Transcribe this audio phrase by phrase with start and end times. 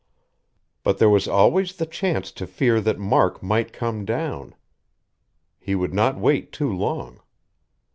[0.81, 4.55] But there was always the chance to fear that Mark might come down.
[5.59, 7.19] He could not wait too long....